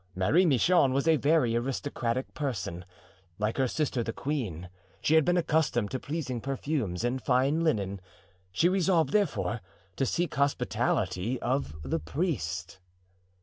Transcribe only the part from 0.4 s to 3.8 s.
Michon was a very aristocratic person; like her